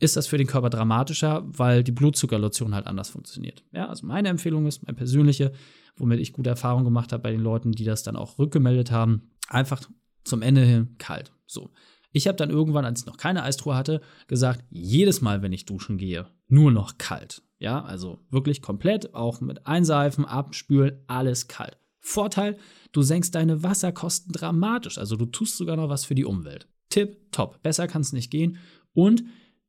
ist 0.01 0.17
das 0.17 0.27
für 0.27 0.39
den 0.39 0.47
Körper 0.47 0.71
dramatischer, 0.71 1.45
weil 1.47 1.85
die 1.85 1.93
Blutzuckerlotion 1.93 2.75
halt 2.75 2.87
anders 2.87 3.11
funktioniert. 3.11 3.65
Ja, 3.73 3.89
also 3.89 4.07
meine 4.07 4.29
Empfehlung 4.29 4.67
ist, 4.67 4.83
meine 4.85 4.97
persönliche, 4.97 5.53
womit 5.97 6.19
ich 6.19 6.33
gute 6.33 6.51
Erfahrungen 6.51 6.85
gemacht 6.85 7.13
habe 7.13 7.23
bei 7.23 7.31
den 7.31 7.41
Leuten, 7.41 7.73
die 7.73 7.85
das 7.85 8.03
dann 8.03 8.17
auch 8.17 8.39
rückgemeldet 8.39 8.91
haben. 8.91 9.31
Einfach 9.49 9.83
zum 10.25 10.43
Ende 10.43 10.63
hin 10.63 10.97
kalt. 10.99 11.33
So. 11.47 11.71
Ich 12.17 12.29
habe 12.29 12.37
dann 12.37 12.49
irgendwann, 12.49 12.85
als 12.85 13.01
ich 13.01 13.07
noch 13.07 13.17
keine 13.17 13.43
Eistruhe 13.43 13.75
hatte, 13.75 14.01
gesagt, 14.29 14.65
jedes 14.71 15.21
Mal, 15.21 15.43
wenn 15.43 15.53
ich 15.53 15.67
duschen 15.67 15.99
gehe, 15.99 16.29
nur 16.47 16.71
noch 16.71 16.97
kalt. 16.97 17.43
Ja, 17.59 17.83
also 17.83 18.21
wirklich 18.31 18.63
komplett, 18.63 19.15
auch 19.15 19.41
mit 19.41 19.67
Einseifen, 19.67 20.25
Abspülen, 20.25 21.03
alles 21.09 21.49
kalt. 21.49 21.77
Vorteil, 21.99 22.57
du 22.93 23.03
senkst 23.03 23.35
deine 23.35 23.65
Wasserkosten 23.65 24.33
dramatisch, 24.33 24.97
also 24.97 25.17
du 25.17 25.27
tust 25.27 25.57
sogar 25.57 25.75
noch 25.75 25.89
was 25.89 26.05
für 26.05 26.15
die 26.15 26.25
Umwelt. 26.25 26.69
Tipp, 26.89 27.33
top, 27.33 27.61
besser 27.65 27.89
kann 27.89 28.03
es 28.03 28.13
nicht 28.13 28.31
gehen. 28.31 28.59
Und 28.93 29.25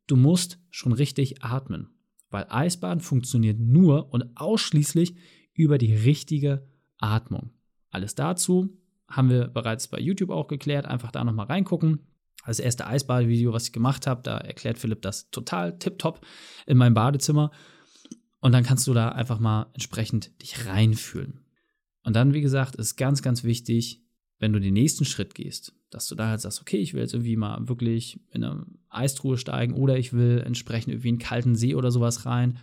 du 0.06 0.16
musst 0.16 0.60
schon 0.70 0.94
richtig 0.94 1.44
atmen, 1.44 1.90
weil 2.30 2.46
Eisbaden 2.50 3.02
funktioniert 3.02 3.60
nur 3.60 4.14
und 4.14 4.38
ausschließlich 4.38 5.16
über 5.56 5.80
die 5.80 5.96
richtige 5.96 6.68
Atmung. 7.00 7.50
Alles 7.90 8.14
dazu 8.14 8.78
haben 9.08 9.32
wir 9.32 9.48
bereits 9.48 9.88
bei 9.88 10.00
YouTube 10.00 10.30
auch 10.30 10.48
geklärt. 10.48 10.86
Einfach 10.86 11.12
da 11.12 11.24
nochmal 11.24 11.48
reingucken. 11.48 12.06
Das 12.46 12.60
erste 12.60 12.88
Eisbadevideo, 12.88 13.54
was 13.54 13.68
ich 13.68 13.74
gemacht 13.74 14.08
habe, 14.08 14.22
da 14.24 14.38
erklärt 14.38 14.78
Philipp 14.78 15.02
das 15.02 15.30
total 15.32 15.78
tipptopp 15.78 16.26
in 16.66 16.78
meinem 16.78 16.94
Badezimmer. 16.94 17.52
Und 18.40 18.52
dann 18.52 18.64
kannst 18.64 18.86
du 18.88 18.94
da 18.94 19.10
einfach 19.10 19.40
mal 19.40 19.68
entsprechend 19.74 20.40
dich 20.42 20.68
reinfühlen. 20.68 21.42
Und 22.04 22.16
dann, 22.16 22.34
wie 22.34 22.42
gesagt, 22.42 22.76
ist 22.76 22.96
ganz, 22.96 23.24
ganz 23.24 23.44
wichtig, 23.44 24.04
wenn 24.38 24.54
du 24.54 24.60
den 24.60 24.74
nächsten 24.74 25.06
Schritt 25.06 25.34
gehst, 25.34 25.74
dass 25.90 26.08
du 26.08 26.16
da 26.16 26.28
halt 26.28 26.42
sagst, 26.42 26.62
okay, 26.62 26.78
ich 26.78 26.94
will 26.94 27.02
jetzt 27.02 27.14
irgendwie 27.14 27.38
mal 27.38 27.68
wirklich 27.68 28.20
in 28.32 28.44
eine 28.44 28.66
Eistruhe 28.90 29.38
steigen 29.38 29.74
oder 29.74 29.98
ich 29.98 30.14
will 30.14 30.44
entsprechend 30.46 30.94
irgendwie 30.94 31.10
in 31.10 31.16
einen 31.16 31.20
kalten 31.20 31.56
See 31.56 31.74
oder 31.74 31.90
sowas 31.90 32.26
rein. 32.26 32.60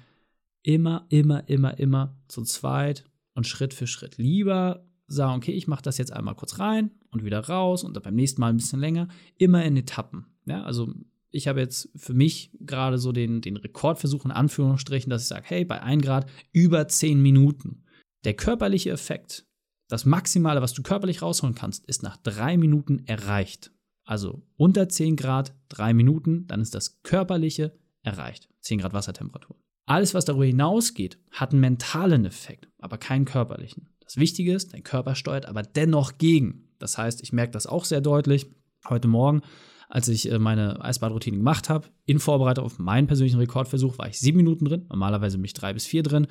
Immer, 0.63 1.07
immer, 1.09 1.49
immer, 1.49 1.79
immer 1.79 2.17
zu 2.29 2.43
zweit 2.43 3.05
und 3.35 3.47
Schritt 3.47 3.75
für 3.75 3.87
Schritt. 3.87 4.19
Lieber 4.19 4.87
sagen, 5.15 5.37
okay, 5.37 5.53
ich 5.53 5.69
mache 5.69 5.83
das 5.83 5.99
jetzt 5.99 6.13
einmal 6.13 6.35
kurz 6.35 6.59
rein 6.59 6.91
und 7.11 7.25
wieder 7.25 7.41
raus 7.41 7.85
und 7.85 7.95
dann 7.95 8.03
beim 8.03 8.15
nächsten 8.15 8.41
Mal 8.41 8.51
ein 8.51 8.57
bisschen 8.57 8.81
länger. 8.81 9.09
Immer 9.39 9.65
in 9.65 9.77
Etappen. 9.77 10.27
Ja, 10.47 10.63
also 10.63 10.93
ich 11.31 11.49
habe 11.49 11.61
jetzt 11.61 11.89
für 11.97 12.15
mich 12.15 12.51
gerade 12.61 12.99
so 12.99 13.13
den, 13.13 13.41
den 13.41 13.57
Rekordversuch 13.57 14.25
in 14.25 14.31
Anführungsstrichen, 14.31 15.11
dass 15.11 15.23
ich 15.23 15.29
sage, 15.29 15.45
hey, 15.47 15.65
bei 15.65 15.83
1 15.83 16.03
Grad 16.03 16.27
über 16.53 16.87
10 16.87 17.21
Minuten. 17.21 17.85
Der 18.25 18.35
körperliche 18.35 18.91
Effekt, 18.91 19.47
das 19.89 20.05
Maximale, 20.05 20.63
was 20.63 20.75
du 20.75 20.83
körperlich 20.83 21.23
rausholen 21.23 21.55
kannst, 21.55 21.85
ist 21.87 22.03
nach 22.03 22.17
drei 22.19 22.57
Minuten 22.57 23.03
erreicht. 23.07 23.73
Also 24.05 24.43
unter 24.57 24.89
10 24.89 25.17
Grad, 25.17 25.55
drei 25.69 25.95
Minuten, 25.95 26.47
dann 26.47 26.61
ist 26.61 26.75
das 26.75 27.03
körperliche 27.03 27.79
erreicht. 28.03 28.49
10 28.61 28.79
Grad 28.79 28.93
Wassertemperatur. 28.93 29.57
Alles, 29.87 30.15
was 30.15 30.25
darüber 30.25 30.45
hinausgeht, 30.45 31.19
hat 31.31 31.53
einen 31.53 31.61
mentalen 31.61 32.25
Effekt, 32.25 32.69
aber 32.79 32.99
keinen 32.99 33.25
körperlichen. 33.25 33.89
Das 34.13 34.21
Wichtige 34.21 34.53
ist, 34.53 34.75
dein 34.75 34.83
Körper 34.83 35.15
steuert 35.15 35.47
aber 35.47 35.63
dennoch 35.63 36.19
gegen. 36.19 36.69
Das 36.79 36.99
heißt, 36.99 37.23
ich 37.23 37.33
merke 37.33 37.53
das 37.53 37.67
auch 37.67 37.87
sehr 37.87 38.03
deutlich. 38.03 38.47
Heute 38.87 39.09
Morgen, 39.09 39.41
als 39.89 40.07
ich 40.09 40.31
äh, 40.31 40.39
meine 40.39 40.85
Eisbadroutine 40.85 41.39
gemacht 41.39 41.71
habe, 41.71 41.89
in 42.05 42.19
Vorbereitung 42.19 42.67
auf 42.67 42.79
meinen 42.79 43.07
persönlichen 43.07 43.39
Rekordversuch, 43.39 43.97
war 43.97 44.09
ich 44.09 44.21
sieben 44.21 44.37
Minuten 44.37 44.67
drin, 44.67 44.85
normalerweise 44.91 45.39
mich 45.39 45.55
drei 45.55 45.73
bis 45.73 45.87
vier 45.87 46.03
drin. 46.03 46.27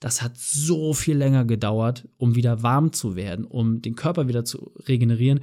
Das 0.00 0.22
hat 0.22 0.38
so 0.38 0.94
viel 0.94 1.18
länger 1.18 1.44
gedauert, 1.44 2.08
um 2.16 2.34
wieder 2.34 2.62
warm 2.62 2.94
zu 2.94 3.14
werden, 3.14 3.44
um 3.44 3.82
den 3.82 3.94
Körper 3.94 4.26
wieder 4.26 4.46
zu 4.46 4.72
regenerieren. 4.88 5.40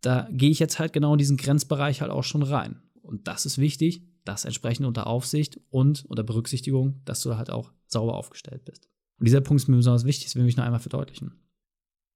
Da 0.00 0.30
gehe 0.32 0.48
ich 0.48 0.58
jetzt 0.58 0.78
halt 0.78 0.94
genau 0.94 1.12
in 1.12 1.18
diesen 1.18 1.36
Grenzbereich 1.36 2.00
halt 2.00 2.12
auch 2.12 2.24
schon 2.24 2.44
rein. 2.44 2.80
Und 3.02 3.28
das 3.28 3.44
ist 3.44 3.58
wichtig, 3.58 4.00
das 4.24 4.46
entsprechend 4.46 4.86
unter 4.86 5.06
Aufsicht 5.06 5.60
und 5.68 6.06
unter 6.06 6.22
Berücksichtigung, 6.22 7.02
dass 7.04 7.20
du 7.20 7.36
halt 7.36 7.50
auch 7.50 7.72
sauber 7.88 8.14
aufgestellt 8.14 8.64
bist. 8.64 8.88
Und 9.18 9.26
dieser 9.26 9.40
Punkt 9.40 9.62
ist 9.62 9.68
mir 9.68 9.76
besonders 9.76 10.04
wichtig, 10.04 10.26
das 10.26 10.36
will 10.36 10.46
ich 10.46 10.56
noch 10.56 10.64
einmal 10.64 10.80
verdeutlichen. 10.80 11.32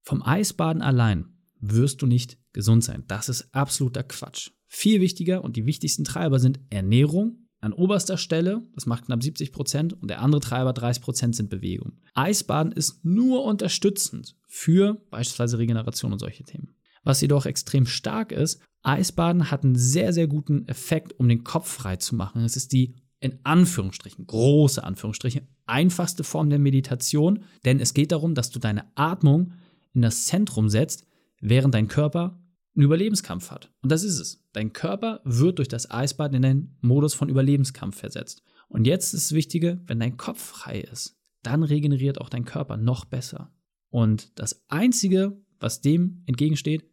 Vom 0.03 0.23
Eisbaden 0.23 0.83
allein 0.83 1.27
wirst 1.61 2.03
du 2.03 2.07
nicht 2.07 2.39
gesund 2.53 2.85
sein. 2.85 3.05
Das 3.09 3.29
ist 3.29 3.55
absoluter 3.55 4.03
Quatsch. 4.03 4.51
Viel 4.67 5.01
wichtiger 5.01 5.45
und 5.45 5.57
die 5.57 5.67
wichtigsten 5.67 6.05
Treiber 6.05 6.39
sind 6.39 6.61
Ernährung 6.71 7.49
an 7.61 7.73
oberster 7.73 8.17
Stelle, 8.17 8.63
das 8.75 8.87
macht 8.87 9.07
knapp 9.07 9.23
70 9.23 9.53
Prozent, 9.53 9.93
und 9.93 10.09
der 10.09 10.23
andere 10.23 10.41
Treiber 10.41 10.73
30 10.73 11.03
Prozent 11.03 11.37
sind 11.37 11.51
Bewegung. 11.51 11.99
Eisbaden 12.15 12.73
ist 12.73 13.05
nur 13.05 13.45
unterstützend 13.45 14.37
für 14.47 14.95
beispielsweise 15.11 15.59
Regeneration 15.59 16.13
und 16.13 16.19
solche 16.19 16.45
Themen. 16.45 16.75
Was 17.03 17.21
jedoch 17.21 17.47
extrem 17.47 17.87
stark 17.87 18.33
ist, 18.33 18.63
Eisbaden 18.83 19.51
hat 19.51 19.65
einen 19.65 19.77
sehr, 19.77 20.13
sehr 20.13 20.27
guten 20.27 20.67
Effekt, 20.69 21.19
um 21.19 21.29
den 21.29 21.45
Kopf 21.45 21.69
frei 21.71 21.97
zu 21.97 22.15
machen. 22.15 22.43
Es 22.45 22.57
ist 22.57 22.73
die 22.73 22.95
in 23.21 23.39
Anführungsstrichen, 23.45 24.27
große 24.27 24.83
Anführungsstriche, 24.83 25.47
einfachste 25.71 26.25
Form 26.25 26.51
der 26.51 26.59
Meditation, 26.59 27.45
denn 27.65 27.81
es 27.81 27.95
geht 27.95 28.13
darum, 28.13 28.35
dass 28.35 28.51
du 28.51 28.59
deine 28.59 28.85
Atmung 28.97 29.53
in 29.95 30.03
das 30.03 30.27
Zentrum 30.27 30.69
setzt, 30.69 31.07
während 31.41 31.75
dein 31.75 31.89
Körper 31.89 32.39
einen 32.75 32.85
Überlebenskampf 32.85 33.51
hat. 33.51 33.73
Und 33.83 33.91
das 33.91 34.05
ist 34.05 34.19
es. 34.19 34.45
Dein 34.53 34.73
Körper 34.73 35.21
wird 35.25 35.59
durch 35.59 35.69
das 35.69 35.91
Eisbad 35.91 36.35
in 36.35 36.43
den 36.43 36.77
Modus 36.81 37.15
von 37.15 37.29
Überlebenskampf 37.29 37.99
versetzt. 37.99 38.43
Und 38.69 38.87
jetzt 38.87 39.15
ist 39.15 39.31
das 39.31 39.37
Wichtige, 39.37 39.81
wenn 39.87 40.01
dein 40.01 40.17
Kopf 40.17 40.41
frei 40.41 40.81
ist, 40.81 41.19
dann 41.43 41.63
regeneriert 41.63 42.21
auch 42.21 42.29
dein 42.29 42.45
Körper 42.45 42.77
noch 42.77 43.05
besser. 43.05 43.53
Und 43.89 44.39
das 44.39 44.65
Einzige, 44.69 45.41
was 45.59 45.81
dem 45.81 46.23
entgegensteht, 46.27 46.85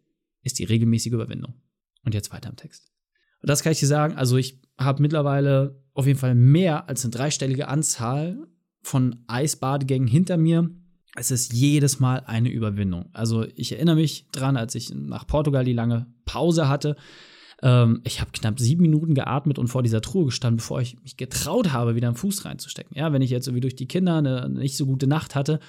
ist 0.44 0.60
die 0.60 0.64
regelmäßige 0.64 1.14
Überwindung. 1.14 1.54
Und 2.04 2.14
jetzt 2.14 2.32
weiter 2.32 2.50
im 2.50 2.56
Text. 2.56 2.92
Und 3.42 3.50
das 3.50 3.62
kann 3.62 3.72
ich 3.72 3.80
dir 3.80 3.88
sagen, 3.88 4.16
also 4.16 4.38
ich 4.38 4.62
habe 4.78 5.02
mittlerweile 5.02 5.84
auf 5.94 6.08
jeden 6.08 6.20
Fall 6.20 6.36
mehr 6.36 6.90
als 6.90 7.04
eine 7.04 7.12
dreistellige 7.12 7.68
Anzahl 7.68 8.48
von 8.88 9.24
Eisbadegängen 9.28 10.08
hinter 10.08 10.38
mir 10.38 10.70
es 11.20 11.32
ist 11.32 11.52
jedes 11.52 12.00
Mal 12.00 12.22
eine 12.28 12.50
Überwindung. 12.50 13.10
Also 13.12 13.44
ich 13.56 13.72
erinnere 13.72 13.96
mich 13.96 14.28
dran, 14.32 14.56
als 14.56 14.76
ich 14.76 14.94
nach 14.94 15.26
Portugal 15.26 15.66
die 15.66 15.74
lange 15.74 16.06
Pause 16.26 16.70
hatte. 16.70 16.96
Ähm, 17.64 18.02
ich 18.04 18.22
habe 18.22 18.30
knapp 18.32 18.60
sieben 18.60 18.84
Minuten 18.84 19.16
geatmet 19.16 19.58
und 19.58 19.68
vor 19.68 19.82
dieser 19.82 20.02
Truhe 20.02 20.26
gestanden, 20.26 20.58
bevor 20.58 20.80
ich 20.80 21.02
mich 21.02 21.18
getraut 21.18 21.74
habe, 21.74 21.96
wieder 21.96 22.08
einen 22.08 22.16
Fuß 22.16 22.46
reinzustecken. 22.46 22.96
Ja, 22.96 23.12
wenn 23.14 23.24
ich 23.24 23.32
jetzt 23.32 23.48
irgendwie 23.48 23.62
durch 23.62 23.76
die 23.76 23.88
Kinder 23.88 24.18
eine 24.18 24.48
nicht 24.48 24.78
so 24.78 24.86
gute 24.86 25.08
Nacht 25.08 25.34
hatte. 25.34 25.60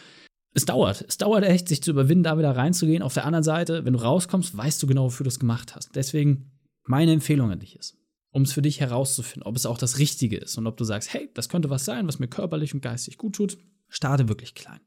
Es 0.53 0.67
dauert. 0.67 1.03
Es 1.09 1.17
dauert 1.17 1.45
echt, 1.45 1.69
sich 1.69 1.83
zu 1.83 1.93
überwinden, 1.93 2.25
da 2.25 2.37
wieder 2.37 2.55
reinzugehen. 2.55 3.03
Auf 3.03 3.15
der 3.15 3.25
anderen 3.25 3.45
Seite, 3.45 3.87
wenn 3.87 3.95
du 3.95 4.01
rauskommst, 4.01 4.55
weißt 4.55 4.83
du 4.83 4.87
genau, 4.87 5.05
wofür 5.05 5.25
du 5.25 5.29
es 5.29 5.41
gemacht 5.41 5.75
hast. 5.75 5.95
Deswegen 5.95 6.51
meine 6.85 7.13
Empfehlung 7.13 7.51
an 7.51 7.61
dich 7.61 7.77
ist, 7.77 7.97
um 8.31 8.43
es 8.43 8.53
für 8.53 8.63
dich 8.63 8.81
herauszufinden, 8.81 9.45
ob 9.45 9.57
es 9.57 9.67
auch 9.67 9.79
das 9.79 9.99
Richtige 9.99 10.37
ist 10.37 10.59
und 10.59 10.67
ob 10.67 10.77
du 10.77 10.85
sagst, 10.85 11.13
hey, 11.13 11.31
das 11.35 11.49
könnte 11.49 11.71
was 11.71 11.85
sein, 11.85 12.07
was 12.07 12.19
mir 12.19 12.29
körperlich 12.29 12.75
und 12.75 12.81
geistig 12.81 13.19
gut 13.19 13.37
tut, 13.37 13.59
starte 13.89 14.29
wirklich 14.29 14.55
klein. 14.55 14.81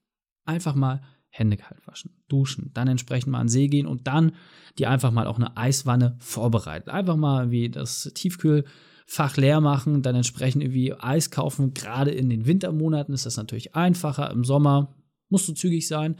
Einfach 0.45 0.75
mal 0.75 1.01
Hände 1.29 1.57
kalt 1.57 1.85
waschen, 1.87 2.11
duschen, 2.27 2.71
dann 2.73 2.87
entsprechend 2.87 3.31
mal 3.31 3.39
an 3.39 3.47
den 3.47 3.51
See 3.51 3.67
gehen 3.67 3.87
und 3.87 4.05
dann 4.05 4.33
die 4.77 4.85
einfach 4.85 5.11
mal 5.11 5.27
auch 5.27 5.37
eine 5.37 5.55
Eiswanne 5.55 6.17
vorbereiten. 6.19 6.89
Einfach 6.89 7.15
mal 7.15 7.51
wie 7.51 7.69
das 7.69 8.11
Tiefkühlfach 8.13 9.37
leer 9.37 9.61
machen, 9.61 10.01
dann 10.01 10.15
entsprechend 10.15 10.61
irgendwie 10.61 10.93
Eis 10.93 11.31
kaufen. 11.31 11.73
Gerade 11.73 12.11
in 12.11 12.29
den 12.29 12.45
Wintermonaten 12.45 13.13
ist 13.13 13.25
das 13.25 13.37
natürlich 13.37 13.75
einfacher. 13.75 14.29
Im 14.29 14.43
Sommer 14.43 14.93
musst 15.29 15.47
du 15.47 15.53
zügig 15.53 15.87
sein. 15.87 16.17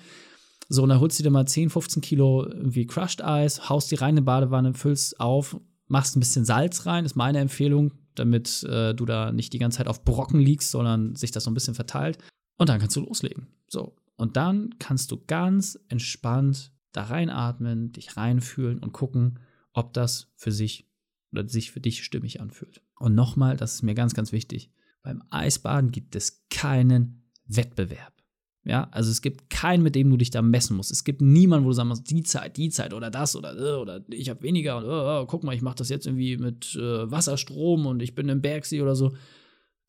So, 0.70 0.84
und 0.84 0.90
dann 0.90 1.01
holst 1.01 1.20
du 1.20 1.24
dir 1.24 1.30
mal 1.30 1.46
10, 1.46 1.70
15 1.70 2.01
Kilo 2.01 2.46
irgendwie 2.46 2.88
Crushed 2.88 3.22
Eis, 3.22 3.70
haust 3.70 3.92
die 3.92 3.96
rein 3.96 4.12
in 4.12 4.20
eine 4.20 4.22
Badewanne, 4.22 4.74
füllst 4.74 5.20
auf, 5.20 5.60
machst 5.91 6.15
ein 6.15 6.21
bisschen 6.21 6.45
Salz 6.45 6.86
rein, 6.86 7.05
ist 7.05 7.15
meine 7.15 7.39
Empfehlung, 7.39 7.91
damit 8.15 8.63
äh, 8.63 8.95
du 8.95 9.05
da 9.05 9.31
nicht 9.31 9.53
die 9.53 9.60
ganze 9.60 9.79
Zeit 9.79 9.88
auf 9.88 10.03
Brocken 10.03 10.39
liegst, 10.39 10.71
sondern 10.71 11.15
sich 11.15 11.31
das 11.31 11.43
so 11.43 11.51
ein 11.51 11.53
bisschen 11.53 11.75
verteilt. 11.75 12.17
Und 12.57 12.69
dann 12.69 12.79
kannst 12.79 12.95
du 12.95 13.01
loslegen. 13.01 13.48
So, 13.67 13.95
und 14.15 14.38
dann 14.38 14.75
kannst 14.79 15.12
du 15.12 15.21
ganz 15.25 15.77
entspannt 15.89 16.71
da 16.93 17.03
reinatmen, 17.03 17.91
dich 17.91 18.17
reinfühlen 18.17 18.79
und 18.79 18.93
gucken, 18.93 19.39
ob 19.74 19.93
das 19.93 20.31
für 20.36 20.51
sich 20.51 20.89
oder 21.31 21.48
sich 21.48 21.71
für 21.71 21.79
dich 21.79 22.03
stimmig 22.03 22.41
anfühlt. 22.41 22.81
Und 22.98 23.15
nochmal, 23.15 23.57
das 23.57 23.75
ist 23.75 23.81
mir 23.83 23.95
ganz, 23.95 24.13
ganz 24.13 24.31
wichtig. 24.31 24.71
Beim 25.03 25.24
Eisbaden 25.29 25.91
gibt 25.91 26.15
es 26.15 26.45
keinen 26.50 27.24
Wettbewerb. 27.45 28.21
Ja, 28.63 28.88
also 28.91 29.10
es 29.10 29.24
gibt 29.24 29.50
keinen, 29.50 29.82
mit 29.82 29.96
dem 29.96 30.10
du 30.12 30.18
dich 30.18 30.30
da 30.30 30.41
messen 30.44 30.77
musst. 30.77 30.91
Es 30.91 31.03
gibt 31.03 31.22
niemanden, 31.22 31.65
wo 31.65 31.70
du 31.70 31.74
sagen 31.74 31.89
musst, 31.89 32.10
die 32.12 32.22
Zeit, 32.22 32.58
die 32.58 32.70
Zeit 32.70 32.94
oder 32.94 33.10
das 33.10 33.36
oder 33.36 33.58
äh, 33.58 33.75
oder 33.75 34.03
ich 34.10 34.30
habe 34.30 34.44
weniger 34.44 34.77
und 34.77 34.86
uh, 34.86 35.25
guck 35.25 35.44
mal, 35.44 35.56
ich 35.56 35.63
mache 35.63 35.77
das 35.77 35.89
jetzt 35.89 36.06
irgendwie 36.06 36.38
mit 36.38 36.75
uh, 36.75 37.10
Wasserstrom 37.10 37.88
und 37.88 38.03
ich 38.03 38.13
bin 38.13 38.30
im 38.30 38.41
Bergsee 38.41 38.82
oder 38.82 38.96
so. 38.96 39.15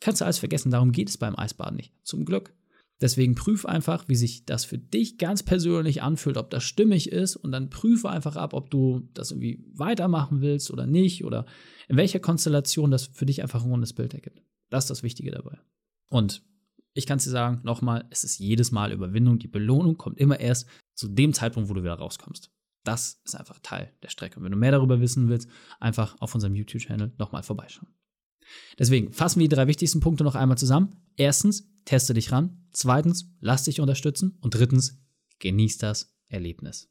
Kannst 0.01 0.21
du 0.21 0.25
alles 0.25 0.39
vergessen, 0.39 0.71
darum 0.71 0.93
geht 0.93 1.11
es 1.11 1.19
beim 1.19 1.37
Eisbaden 1.37 1.77
nicht. 1.77 1.93
Zum 2.03 2.25
Glück. 2.25 2.55
Deswegen 3.03 3.35
prüf 3.35 3.67
einfach, 3.67 4.09
wie 4.09 4.15
sich 4.15 4.47
das 4.47 4.65
für 4.65 4.79
dich 4.79 5.19
ganz 5.19 5.43
persönlich 5.43 6.03
anfühlt, 6.03 6.37
ob 6.37 6.51
das 6.51 6.63
stimmig 6.63 7.11
ist 7.11 7.37
und 7.37 7.53
dann 7.53 7.69
prüfe 7.69 8.09
einfach 8.09 8.37
ab, 8.37 8.55
ob 8.55 8.71
du 8.71 9.09
das 9.13 9.33
irgendwie 9.33 9.63
weitermachen 9.75 10.41
willst 10.41 10.71
oder 10.71 10.87
nicht 10.87 11.25
oder 11.25 11.45
in 11.89 11.97
welcher 11.97 12.21
Konstellation 12.21 12.91
das 12.91 13.09
für 13.09 13.27
dich 13.27 13.43
einfach 13.43 13.65
ein 13.65 13.71
rundes 13.71 13.93
Bild 13.93 14.15
ergibt. 14.15 14.41
Das 14.71 14.85
ist 14.85 14.91
das 14.91 15.03
Wichtige 15.03 15.33
dabei. 15.33 15.59
Und 16.09 16.43
ich 16.95 17.07
kann 17.07 17.19
es 17.19 17.25
dir 17.25 17.31
sagen, 17.31 17.61
nochmal, 17.63 18.07
es 18.11 18.25
ist 18.25 18.39
jedes 18.39 18.71
Mal 18.71 18.93
Überwindung. 18.93 19.39
Die 19.39 19.49
Belohnung 19.49 19.97
kommt 19.97 20.19
immer 20.19 20.39
erst 20.39 20.67
zu 20.95 21.09
dem 21.09 21.33
Zeitpunkt, 21.33 21.71
wo 21.71 21.75
du 21.75 21.83
wieder 21.83 21.95
rauskommst. 21.95 22.51
Das 22.85 23.21
ist 23.25 23.35
einfach 23.35 23.59
Teil 23.63 23.93
der 24.03 24.09
Strecke. 24.09 24.39
Und 24.39 24.45
wenn 24.45 24.53
du 24.53 24.59
mehr 24.59 24.73
darüber 24.73 25.01
wissen 25.01 25.29
willst, 25.29 25.49
einfach 25.81 26.17
auf 26.21 26.35
unserem 26.35 26.55
YouTube-Channel 26.55 27.13
nochmal 27.19 27.43
vorbeischauen. 27.43 27.95
Deswegen 28.79 29.13
fassen 29.13 29.41
wir 29.41 29.49
die 29.49 29.55
drei 29.55 29.67
wichtigsten 29.69 30.01
Punkte 30.01 30.25
noch 30.25 30.35
einmal 30.35 30.59
zusammen. 30.59 30.97
Erstens, 31.17 31.71
teste 31.85 32.13
dich 32.13 32.33
ran. 32.33 32.67
Zweitens, 32.73 33.31
lass 33.41 33.65
dich 33.65 33.81
unterstützen. 33.81 34.37
Und 34.41 34.55
drittens, 34.55 35.01
genieß 35.39 35.79
das 35.79 36.15
Erlebnis. 36.29 36.91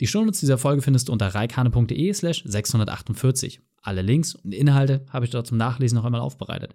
Die 0.00 0.06
Shownotes 0.06 0.40
dieser 0.40 0.58
Folge 0.58 0.82
findest 0.82 1.08
du 1.08 1.12
unter 1.12 1.28
reikane.de 1.28 2.12
slash 2.12 2.42
648. 2.44 3.60
Alle 3.82 4.02
Links 4.02 4.34
und 4.34 4.52
Inhalte 4.52 5.06
habe 5.10 5.24
ich 5.24 5.30
dort 5.30 5.46
zum 5.46 5.56
Nachlesen 5.58 5.96
noch 5.96 6.04
einmal 6.04 6.20
aufbereitet. 6.20 6.74